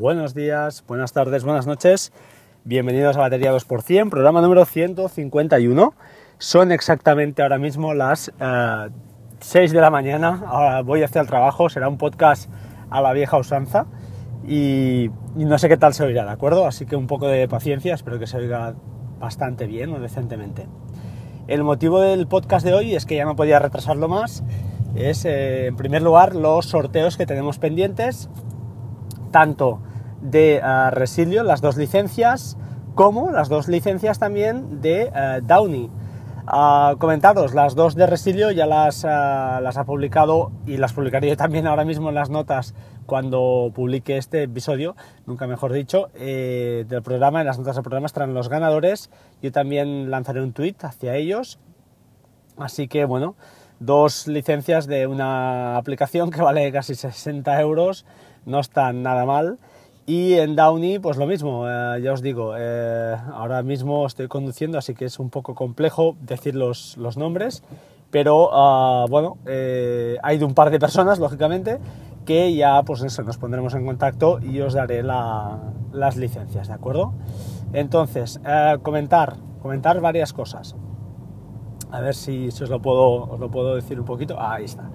[0.00, 2.10] buenos días, buenas tardes, buenas noches.
[2.64, 5.92] Bienvenidos a Batería 2%, programa número 151.
[6.38, 8.32] Son exactamente ahora mismo las
[9.40, 10.42] 6 de la mañana.
[10.46, 12.50] Ahora voy hacia el trabajo, será un podcast
[12.88, 13.88] a la vieja usanza
[14.42, 16.66] y, y no sé qué tal se oirá, ¿de acuerdo?
[16.66, 18.74] Así que un poco de paciencia, espero que se oiga
[19.18, 20.66] bastante bien o decentemente.
[21.46, 24.44] El motivo del podcast de hoy es que ya no podía retrasarlo más.
[24.94, 28.30] Es, eh, en primer lugar, los sorteos que tenemos pendientes,
[29.30, 29.80] tanto
[30.20, 32.56] de uh, Resilio, las dos licencias,
[32.94, 35.90] como las dos licencias también de uh, Downy.
[36.52, 41.66] Uh, comentaros, las dos de Resilio ya las, las ha publicado y las publicaré también
[41.66, 42.74] ahora mismo en las notas
[43.10, 44.94] cuando publique este episodio,
[45.26, 49.10] nunca mejor dicho, eh, del programa, en las notas del programa estarán los ganadores.
[49.42, 51.58] Yo también lanzaré un tweet hacia ellos.
[52.56, 53.34] Así que bueno,
[53.80, 58.06] dos licencias de una aplicación que vale casi 60 euros,
[58.46, 59.58] no están nada mal.
[60.06, 64.78] Y en Downy, pues lo mismo, eh, ya os digo, eh, ahora mismo estoy conduciendo,
[64.78, 67.62] así que es un poco complejo decir los, los nombres,
[68.10, 71.78] pero uh, bueno, eh, hay de un par de personas, lógicamente,
[72.24, 75.58] que ya pues eso, nos pondremos en contacto y os daré la,
[75.92, 77.12] las licencias, ¿de acuerdo?
[77.72, 78.40] Entonces,
[78.82, 80.74] comentar, comentar varias cosas.
[81.92, 84.36] A ver si, si os, lo puedo, os lo puedo decir un poquito.
[84.38, 84.90] Ah, ahí está.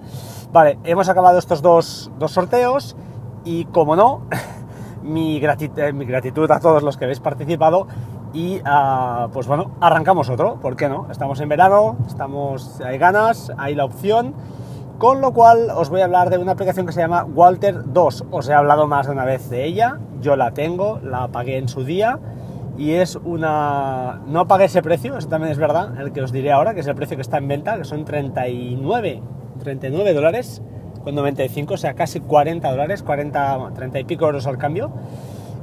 [0.52, 2.96] Vale, hemos acabado estos dos, dos sorteos
[3.44, 4.22] y como no,
[5.06, 7.86] mi, gratit eh, mi, gratitud a todos los que habéis participado
[8.32, 11.06] y uh, pues bueno, arrancamos otro, ¿por qué no?
[11.10, 14.34] Estamos en verano, estamos, hay ganas, hay la opción
[14.98, 18.24] con lo cual os voy a hablar de una aplicación que se llama Walter 2.
[18.30, 21.68] Os he hablado más de una vez de ella, yo la tengo, la pagué en
[21.68, 22.18] su día
[22.78, 24.22] y es una...
[24.26, 26.86] No pagué ese precio, eso también es verdad, el que os diré ahora, que es
[26.86, 29.22] el precio que está en venta, que son 39,
[29.62, 30.62] 39 dólares
[31.06, 34.90] con 95, o sea, casi 40 dólares, 40, 30 y pico euros al cambio.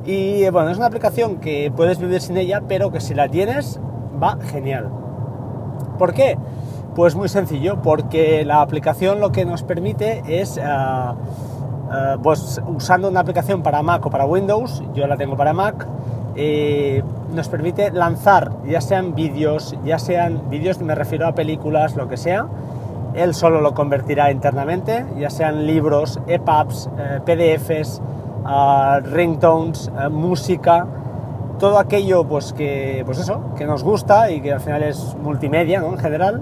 [0.05, 3.77] Y bueno, es una aplicación que puedes vivir sin ella, pero que si la tienes
[4.23, 4.87] va genial.
[5.99, 6.37] ¿Por qué?
[6.95, 13.09] Pues muy sencillo, porque la aplicación lo que nos permite es, uh, uh, pues usando
[13.09, 15.85] una aplicación para Mac o para Windows, yo la tengo para Mac,
[16.37, 17.03] eh,
[17.33, 22.15] nos permite lanzar ya sean vídeos, ya sean vídeos, me refiero a películas, lo que
[22.15, 22.47] sea,
[23.15, 28.01] él solo lo convertirá internamente, ya sean libros, EPUBs, eh, PDFs,
[28.45, 30.87] uh, ringtones, música,
[31.59, 35.79] todo aquello pues que, pues eso, que nos gusta y que al final es multimedia
[35.79, 35.87] ¿no?
[35.89, 36.41] en general,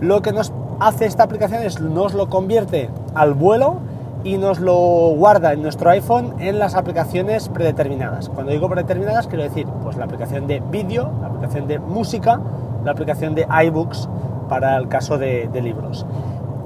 [0.00, 3.76] lo que nos hace esta aplicación es nos lo convierte al vuelo
[4.24, 4.74] y nos lo
[5.14, 8.28] guarda en nuestro iPhone en las aplicaciones predeterminadas.
[8.28, 12.40] Cuando digo predeterminadas quiero decir pues la aplicación de vídeo, la aplicación de música,
[12.84, 14.08] la aplicación de iBooks
[14.48, 16.06] para el caso de, libros.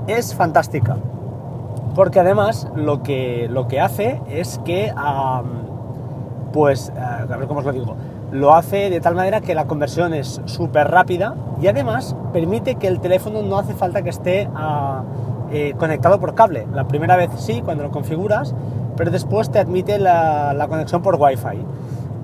[0.07, 0.97] Es fantástica
[1.95, 4.93] porque además lo que, lo que hace es que,
[6.53, 7.97] pues, uh, a ver cómo os lo digo,
[8.33, 12.87] lo hace de tal manera que la conversión es súper rápida y además permite que
[12.87, 15.03] el teléfono no hace falta que esté uh,
[15.53, 16.67] eh, conectado por cable.
[16.73, 18.55] La primera vez sí, cuando lo configuras,
[18.97, 21.65] pero después te admite la, la conexión por Wi-Fi.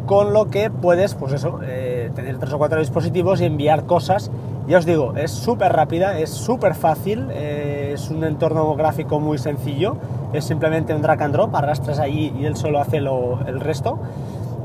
[0.06, 4.30] Con lo que puedes, pues eso, eh, tener tres o cuatro dispositivos y enviar cosas.
[4.66, 9.38] Ya os digo, es súper rápida, es súper fácil, eh, es un entorno gráfico muy
[9.38, 9.96] sencillo,
[10.32, 14.00] es simplemente un drag and drop, arrastras ahí y él solo hace lo, el resto.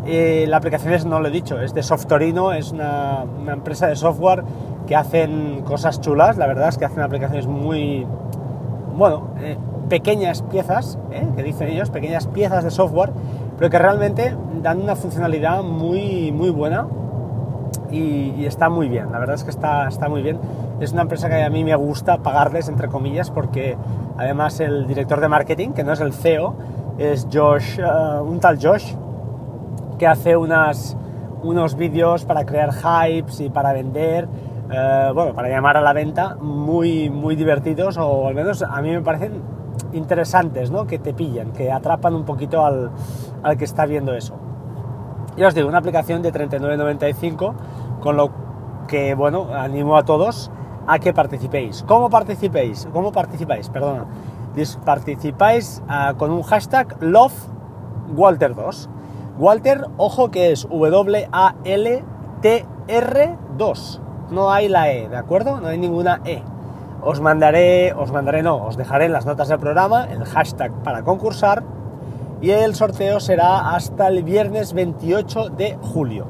[0.08, 3.86] Eh, la aplicación es, no lo he dicho, es de Softorino, es una, una, empresa
[3.86, 4.44] de software
[4.88, 8.08] que hacen cosas chulas, la verdad es que hacen aplicaciones muy,
[8.98, 9.58] bueno, eh,
[9.88, 13.12] pequeñas piezas, eh, que dicen ellos, pequeñas piezas de software,
[13.60, 16.88] pero que realmente dan una funcionalidad muy, muy buena
[17.92, 20.40] y, y, está muy bien, la verdad es que está, está muy bien.
[20.80, 23.78] Es una empresa que a mí me gusta pagarles, entre comillas, porque
[24.18, 26.56] además el director de marketing, que no es el CEO,
[26.98, 28.94] es Josh, uh, un tal Josh,
[29.98, 30.98] que hace unas,
[31.44, 34.28] unos vídeos para crear hypes y para vender,
[34.72, 38.90] eh, bueno, para llamar a la venta, muy, muy divertidos o al menos a mí
[38.90, 39.42] me parecen
[39.94, 40.88] interesantes, ¿no?
[40.88, 42.90] Que te pillan, que atrapan un poquito al,
[43.44, 44.51] al que está viendo eso.
[45.38, 47.54] Ya os digo, una aplicación de 39.95,
[48.02, 48.32] con lo
[48.88, 50.52] que, bueno, animo a todos
[50.88, 51.84] a que participéis.
[51.88, 52.88] ¿Cómo participéis?
[52.92, 53.70] ¿Cómo participáis?
[53.70, 54.06] Perdona.
[54.84, 58.90] Participáis uh, con un hashtag LoveWalter2.
[59.38, 61.20] Walter, ojo que es W-A-L-T-R-2.
[64.32, 65.62] No hay la E, ¿de acuerdo?
[65.62, 66.44] No hay ninguna E.
[67.02, 71.04] Os mandaré, os mandaré, no, os dejaré en las notas del programa el hashtag para
[71.04, 71.64] concursar
[72.42, 76.26] y el sorteo será hasta el viernes 28 de julio.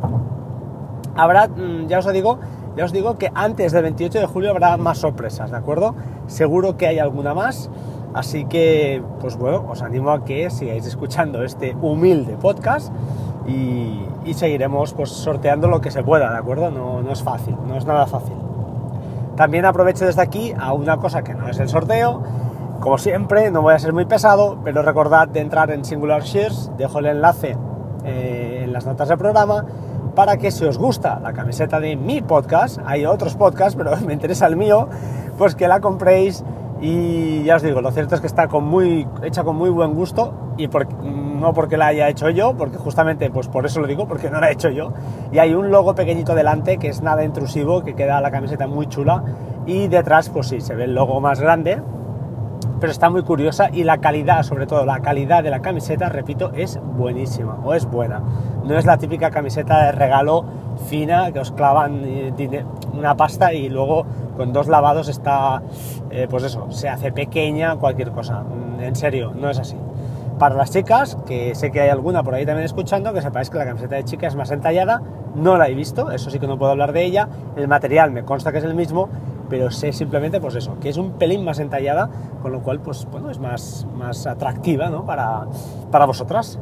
[1.16, 1.50] Habrá,
[1.88, 2.40] ya os digo,
[2.76, 5.96] ya os digo que antes del 28 de julio habrá más sorpresas, ¿de acuerdo?
[6.28, 7.70] Seguro que hay alguna más.
[8.14, 12.92] Así que, pues bueno, os animo a que sigáis escuchando este humilde podcast
[13.48, 14.00] y,
[14.34, 16.72] seguiremos pues sorteando lo que se pueda, ¿de acuerdo?
[16.72, 18.36] No, no es fácil, no es nada fácil.
[19.36, 22.22] También aprovecho desde aquí a una cosa que no es el sorteo,
[22.82, 26.72] como siempre, no voy a ser muy pesado, pero recordad de entrar en Singular Shares,
[26.78, 27.56] dejo el enlace
[28.04, 29.66] eh, en las notas del programa
[30.16, 34.14] para que si os gusta la camiseta de mi podcast, hay otros podcasts, pero me
[34.14, 34.90] interesa el mío,
[35.38, 36.44] pues que la compréis
[36.82, 39.94] y ya os digo, lo cierto es que está con muy, hecha con muy buen
[39.94, 40.68] gusto y
[41.04, 44.42] no porque la haya hecho yo, porque justamente pues por eso lo digo, porque no
[44.42, 44.92] la he hecho yo.
[45.32, 48.88] Y hay un logo pequeñito delante que es nada intrusivo, que queda la camiseta muy
[48.88, 49.24] chula
[49.68, 51.80] y detrás pues sí, se ve el logo más grande,
[52.82, 56.52] pero está muy curiosa y la calidad, sobre todo la calidad de la camiseta, repito,
[56.56, 58.22] es buenísima o es buena.
[58.66, 60.44] No es la típica camiseta de regalo
[60.90, 64.06] fina que os clavan eh, una pasta y luego
[64.36, 65.62] con dos lavados está,
[66.10, 68.42] eh, pues eso, se hace pequeña cualquier cosa.
[68.42, 69.78] Mm, en serio, no es así.
[70.40, 73.60] Para las chicas, que sé que hay alguna por ahí también escuchando, que sepáis que
[73.60, 75.04] la camiseta de chica es más entallada,
[75.36, 78.24] no la he visto, eso sí que no puedo hablar de ella, el material me
[78.24, 79.08] consta que es el mismo,
[79.52, 82.10] pero sé simplemente pues eso, que es un pelín más entallada,
[82.42, 85.06] con lo cual pues bueno, es más, más atractiva ¿no?
[85.06, 85.46] para,
[85.92, 86.58] para vosotras.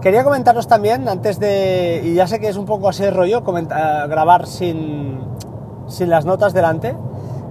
[0.00, 3.42] quería comentaros también, antes de, y ya sé que es un poco así de rollo,
[3.42, 5.18] grabar sin,
[5.88, 6.96] sin las notas delante,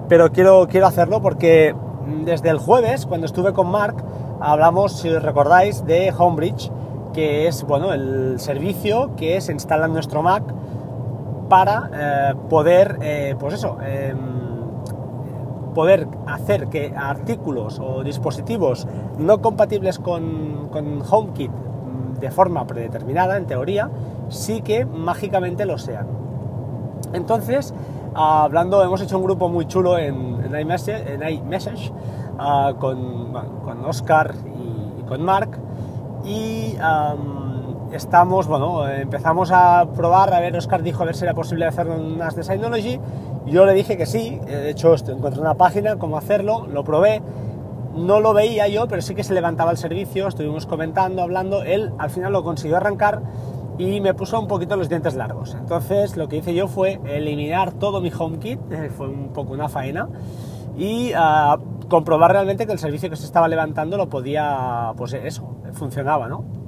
[0.07, 1.75] pero quiero, quiero hacerlo porque
[2.23, 4.01] desde el jueves, cuando estuve con Mark,
[4.39, 6.71] hablamos, si recordáis, de Homebridge,
[7.13, 10.43] que es bueno, el servicio que se instala en nuestro Mac
[11.51, 14.17] para eh, poder, eh, pues eso, em,
[15.75, 18.87] poder hacer que artículos o dispositivos
[19.17, 21.51] no compatibles con, con, HomeKit
[22.21, 23.89] de forma predeterminada, en teoría,
[24.29, 26.07] sí que mágicamente lo sean.
[27.11, 27.73] Entonces,
[28.13, 31.91] hablando, hemos hecho un grupo muy chulo en, en iMessage,
[32.39, 33.33] ah, con,
[33.65, 35.59] con, Oscar y, con Mark,
[36.23, 36.77] y
[37.91, 41.87] estamos, bueno, empezamos a probar, a ver, Oscar dijo a ver si era posible hacer
[41.87, 42.99] unas de Synology,
[43.45, 47.21] yo le dije que sí, de hecho encontré una página, cómo hacerlo, lo probé,
[47.95, 51.91] no lo veía yo, pero sí que se levantaba el servicio, estuvimos comentando, hablando, él
[51.97, 53.21] al final lo consiguió arrancar
[53.77, 55.55] y me puso un poquito los dientes largos.
[55.55, 59.69] Entonces lo que hice yo fue eliminar todo mi HomeKit, eh, fue un poco una
[59.69, 60.07] faena,
[60.77, 61.57] y ah,
[61.89, 66.60] comprobar realmente que el servicio que se estaba levantando lo podía, pues eso, funcionaba, ¿no?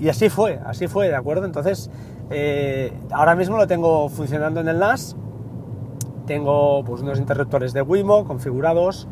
[0.00, 1.44] Y así fue, así fue, ¿de acuerdo?
[1.44, 1.90] Entonces,
[2.30, 5.16] eh, ahora mismo lo tengo funcionando en el NAS.
[6.26, 9.08] Tengo pues, unos interruptores de Wimo configurados,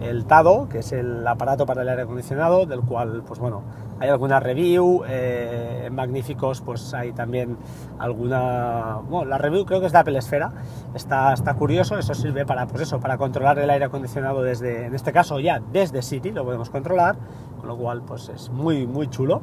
[0.00, 3.62] el TADO, que es el aparato para el aire acondicionado, del cual, pues bueno,
[3.98, 7.58] hay alguna review, eh, magníficos, pues hay también
[7.98, 9.00] alguna...
[9.10, 10.52] Bueno, la review creo que es de Apple Esfera,
[10.94, 14.94] está, está curioso, eso sirve para, pues eso, para controlar el aire acondicionado desde, en
[14.94, 17.16] este caso ya desde City, lo podemos controlar,
[17.58, 19.42] con lo cual pues es muy, muy chulo.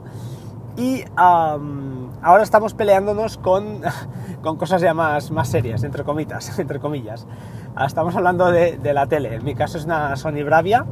[0.78, 3.82] Y ahora estamos peleándonos con,
[4.44, 6.60] con, cosas ya más, más serias, entre comillas.
[6.60, 7.26] Entre comillas.
[7.84, 9.36] Estamos hablando de, de, la tele.
[9.36, 10.86] En mi caso es una Sony Bravia,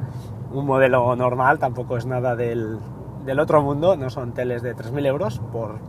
[0.51, 2.79] un modelo normal, tampoco es nada del,
[3.25, 5.79] del otro mundo, no son teles de 3.000 euros, por,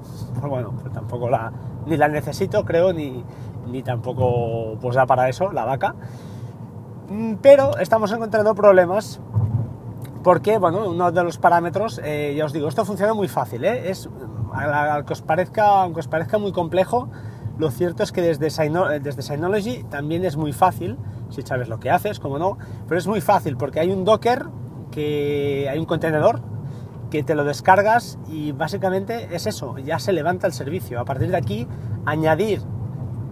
[0.42, 1.52] bueno, pues tampoco la,
[1.86, 3.24] ni la necesito, creo, ni,
[3.70, 5.94] ni tampoco pues da para eso, la vaca.
[7.08, 9.20] Mm, pero estamos encontrando problemas
[10.26, 13.90] porque, bueno, uno de los parámetros, eh, ya os digo, esto funciona muy fácil, ¿eh?
[13.90, 14.08] es,
[15.06, 17.08] que os parezca, aunque os parezca muy complejo,
[17.58, 18.50] lo cierto es que desde,
[18.98, 23.06] desde Synology también es muy fácil, si sabes lo que haces, como no, pero es
[23.06, 24.46] muy fácil porque hay un Docker,
[24.90, 26.40] que hay un contenedor
[27.08, 30.98] que te lo descargas y básicamente es eso, ya se levanta el servicio.
[30.98, 31.68] A partir de aquí,
[32.04, 32.62] añadir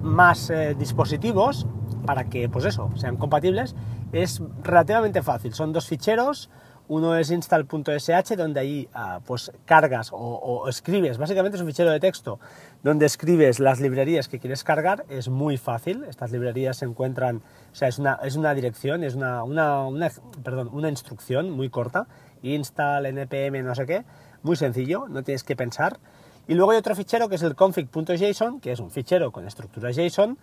[0.01, 1.67] más eh, dispositivos
[2.07, 3.75] para que, pues eso, sean compatibles,
[4.13, 5.55] es relativamente fácil.
[5.55, 6.51] Son dos ficheros,
[6.89, 12.01] uno es install.sh, donde ahí ah, pues cargas o, escribes, básicamente es un fichero de
[12.01, 12.39] texto,
[12.83, 17.75] donde escribes las librerías que quieres cargar, es muy fácil, estas librerías se encuentran, o
[17.75, 20.11] sea, es una, es una dirección, es una, una,
[20.43, 22.07] perdón, una instrucción muy corta,
[22.43, 24.05] install, npm, no sé qué,
[24.43, 25.99] muy sencillo, no tienes que pensar.
[26.47, 29.91] Y luego hay otro fichero que es el config.json, que es un fichero con estructura
[29.91, 30.37] JSON,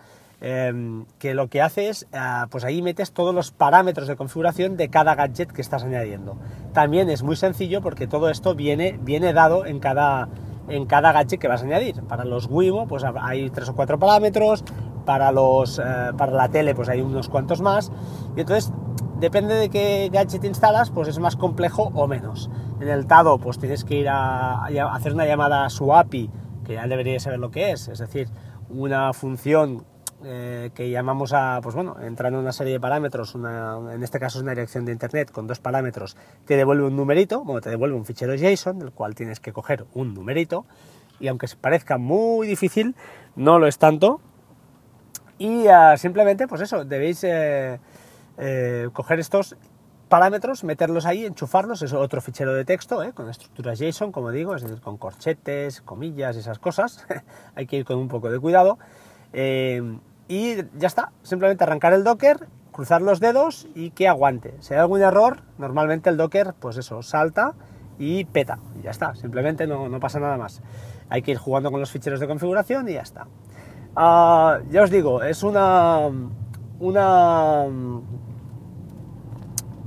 [0.43, 4.75] Em, que lo que hace es, ah, pues ahí metes todos los parámetros de configuración
[4.75, 6.35] de cada gadget que estás añadiendo.
[6.73, 10.29] También es muy sencillo porque todo esto viene, viene dado en cada,
[10.67, 12.01] en cada gadget que vas a añadir.
[12.05, 14.63] Para los Wimo pues hay tres o cuatro parámetros,
[15.05, 15.83] para, los, eh,
[16.17, 17.91] para la tele pues hay unos cuantos más,
[18.35, 18.73] y entonces
[19.19, 22.49] depende de qué gadget instalas, pues es más complejo o menos.
[22.79, 26.31] En el TADO pues tienes que ir a, a hacer una llamada a su API,
[26.65, 28.27] que ya deberíais saber lo que es, es decir,
[28.69, 29.85] una función
[30.23, 34.39] eh, que llamamos a, pues bueno, entrando en una serie de parámetros, en este caso
[34.39, 37.95] es una dirección de internet con dos parámetros, te devuelve un numerito, bueno, te devuelve
[37.95, 40.65] un fichero JSON, del cual tienes que coger un numerito,
[41.19, 42.95] y aunque parezca muy difícil,
[43.35, 44.21] no lo es tanto.
[45.37, 47.79] Y ah, simplemente, pues eso, debéis eh,
[48.37, 49.55] eh, coger estos
[50.09, 54.61] parámetros, meterlos ahí, enchufarlos, es otro fichero de texto, con estructuras JSON, como digo, es
[54.61, 57.07] decir, con corchetes, comillas, esas cosas.
[57.55, 58.77] Hay que ir con un poco de cuidado.
[60.31, 64.55] Y ya está, simplemente arrancar el Docker, cruzar los dedos y que aguante.
[64.61, 67.53] Si hay algún error, normalmente el Docker, pues eso, salta
[67.99, 68.57] y peta.
[68.79, 70.61] Y ya está, simplemente no, pasa nada más.
[71.09, 73.27] Hay que ir jugando con los ficheros de configuración y ya está.
[73.93, 76.07] Ah, ya os digo, es una.
[76.79, 77.65] Una.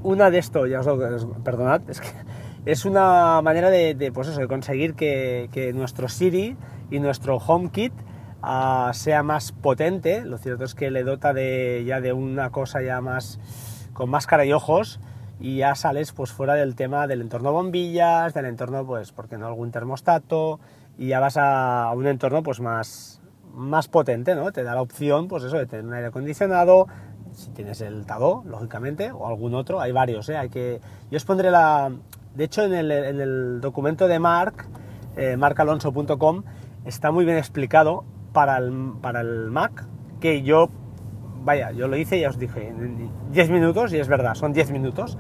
[0.03, 1.43] Una de esto, ya os lo.
[1.43, 2.09] Perdonad, es que.
[2.67, 6.57] Es una manera de, pues eso, de conseguir que, que nuestro Siri
[6.91, 7.93] y nuestro HomeKit
[8.93, 10.25] sea más potente.
[10.25, 13.39] Lo cierto es que le dota de, ya de una cosa ya más
[13.93, 15.01] con más cara y ojos
[15.41, 19.47] y ya sales pues fuera del tema del entorno bombillas, del entorno pues porque no
[19.47, 20.61] algún termostato
[20.99, 23.21] y ya vas a, un entorno pues más
[23.55, 24.51] más potente, ¿no?
[24.51, 26.89] Te da la opción pues eso de tener un aire acondicionado,
[27.33, 30.37] si tienes el Tado, lógicamente, o algún otro, hay varios, ¿eh?
[30.37, 31.93] Hay que yo os pondré la
[32.35, 34.67] de hecho en el, documento de Mark
[35.17, 36.43] eh, marcalonso.com
[36.85, 39.87] está muy bien explicado para el, para el Mac
[40.21, 40.69] que yo,
[41.43, 44.71] vaya, yo lo hice, ya os dije, en 10 minutos, y es verdad, son 10
[44.73, 45.17] minutos.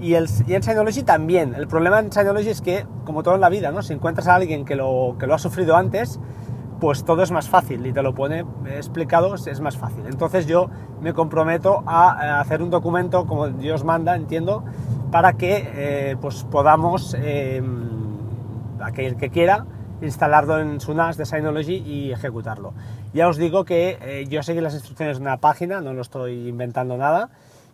[0.00, 1.54] Y, el, y en Synology también.
[1.54, 3.82] El problema en Synology es que, como todo en la vida, ¿no?
[3.82, 6.18] si encuentras a alguien que lo, que lo ha sufrido antes,
[6.80, 10.04] pues todo es más fácil y te lo pone explicado, es más fácil.
[10.06, 10.68] Entonces yo
[11.00, 14.64] me comprometo a hacer un documento como Dios manda, entiendo,
[15.10, 17.62] para que eh, pues podamos, eh,
[18.80, 19.66] aquel que quiera,
[20.04, 22.74] instalarlo en su NAS de Synology y ejecutarlo.
[23.12, 26.48] Ya os digo que eh, yo seguí las instrucciones de una página, no lo estoy
[26.48, 27.30] inventando nada,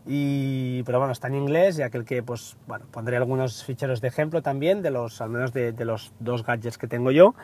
[0.06, 4.08] y, pero bueno, está en inglés y aquel que, pues, bueno, pondré algunos ficheros de
[4.08, 7.34] ejemplo también, de los, al menos de, los dos gadgets que tengo yo,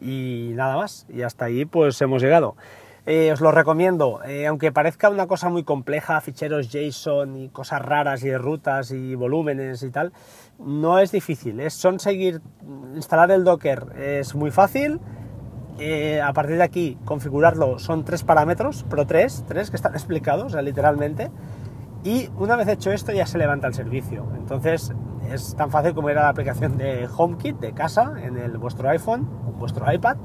[0.00, 2.56] y nada más, y hasta ahí pues hemos llegado.
[3.10, 7.80] Eh, os lo recomiendo, eh, aunque parezca una cosa muy compleja, ficheros JSON y cosas
[7.80, 10.12] raras y rutas y volúmenes y tal,
[10.58, 12.42] no es difícil, es son seguir,
[12.94, 15.00] instalar el Docker es muy fácil,
[15.78, 20.52] eh, a partir de aquí configurarlo son tres parámetros, pero tres, tres que están explicados,
[20.62, 21.30] literalmente,
[22.04, 24.26] y una vez hecho esto ya se levanta el servicio.
[24.36, 24.92] Entonces
[25.32, 28.86] es tan fácil como ir a la aplicación de HomeKit de casa en el, vuestro
[28.90, 30.18] iPhone o vuestro iPad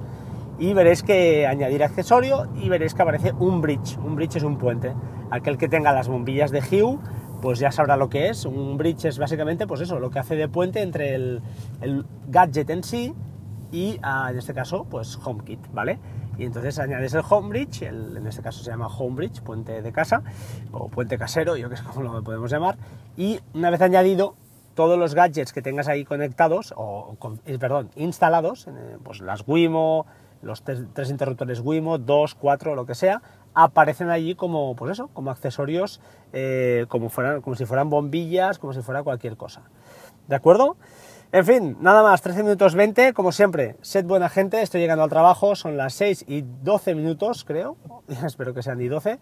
[0.60, 3.98] y veréis que añadir accesorio y veréis que aparece un bridge.
[3.98, 4.94] Un bridge es un puente.
[5.32, 7.00] Aquel que tenga las bombillas de Hue
[7.44, 8.46] pues ya sabrá lo que es.
[8.46, 11.42] Un bridge es básicamente, pues eso, lo que hace de puente entre el,
[12.30, 13.14] gadget en sí
[13.70, 16.00] y, ah, en este caso, pues HomeKit, ¿vale?
[16.38, 19.92] Y entonces añades el Home Bridge, en este caso se llama Home Bridge, puente de
[19.92, 20.24] casa,
[20.72, 22.78] o puente casero, yo que sé cómo lo podemos llamar,
[23.18, 24.36] y una vez añadido,
[24.74, 30.06] todos los gadgets que tengas ahí conectados, o, eh, perdón, instalados, eh, pues las Wimo,
[30.44, 33.22] los tres, interruptores Wimo, dos, cuatro, lo que sea,
[33.54, 36.02] aparecen allí como, pues eso, como accesorios,
[36.34, 39.64] eh, como, fueran, como si fueran bombillas, como si fuera cualquier cosa.
[40.28, 40.78] ¿De acuerdo?
[41.32, 45.10] En fin, nada más, 13 minutos 20, como siempre, sed buena gente, estoy llegando al
[45.10, 47.76] trabajo, son las 6 y 12 minutos, creo,
[48.26, 49.18] espero que sean y 12.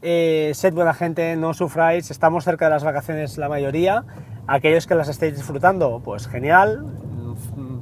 [0.00, 4.04] Eh, sed buena gente, no sufráis, estamos cerca de las vacaciones la mayoría,
[4.46, 6.86] aquellos que las estéis disfrutando, pues genial,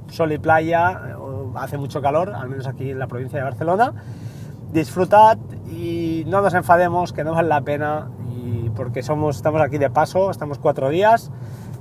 [0.08, 1.15] sol y playa,
[1.56, 3.92] hace mucho calor, al menos aquí en la provincia de Barcelona.
[4.72, 5.38] Disfrutad
[5.70, 9.90] y no nos enfademos, que no vale la pena, y porque somos, estamos aquí de
[9.90, 11.30] paso, estamos cuatro días.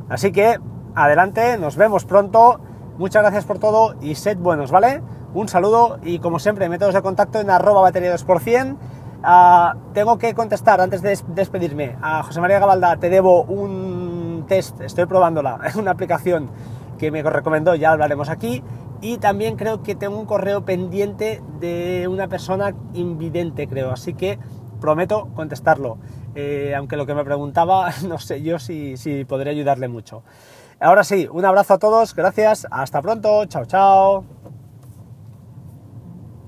[0.09, 0.59] Así que
[0.95, 2.59] adelante, nos vemos pronto.
[2.97, 5.01] Muchas gracias por todo y sed buenos, ¿vale?
[5.33, 8.77] Un saludo y como siempre, métodos de contacto en arroba batería 2%.
[9.23, 14.79] Ah, tengo que contestar antes de despedirme a José María Gabalda, te debo un test,
[14.81, 16.49] estoy probándola, una aplicación
[16.97, 18.63] que me recomendó, ya hablaremos aquí.
[19.05, 23.91] Y también creo que tengo un correo pendiente de una persona invidente, creo.
[23.91, 24.39] Así que
[24.81, 25.99] prometo contestarlo.
[26.33, 30.23] Eh, aunque lo que me preguntaba, no sé yo si, si podré ayudarle mucho.
[30.79, 34.23] Ahora sí, un abrazo a todos, gracias, hasta pronto, chao, chao.